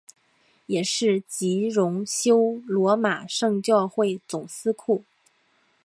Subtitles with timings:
[0.65, 5.03] 也是及荣休罗马圣教会总司库。